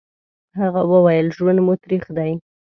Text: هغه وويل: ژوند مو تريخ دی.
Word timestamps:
هغه 0.59 0.81
وويل: 0.91 1.25
ژوند 1.35 1.59
مو 1.65 1.73
تريخ 1.83 2.03
دی. 2.17 2.31